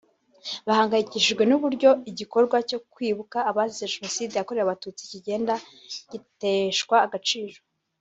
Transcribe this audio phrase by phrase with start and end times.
[0.67, 5.53] bahangayikishijwe n’uburyo igikorwa cyo kwibuka abazize Jenoside yakorewe Abatutsi kigenda
[6.11, 7.57] giteshwa agaciro